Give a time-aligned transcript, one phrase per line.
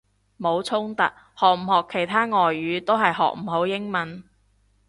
[0.39, 4.23] 冇衝突，學唔學其他外語都係學唔好英文！